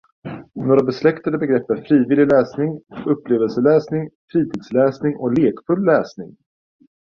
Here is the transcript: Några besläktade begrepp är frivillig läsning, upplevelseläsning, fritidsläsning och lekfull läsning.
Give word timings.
Några 0.55 0.83
besläktade 0.83 1.37
begrepp 1.37 1.69
är 1.69 1.81
frivillig 1.83 2.31
läsning, 2.31 2.81
upplevelseläsning, 3.05 4.09
fritidsläsning 4.31 5.15
och 5.15 5.33
lekfull 5.37 5.85
läsning. 5.85 6.37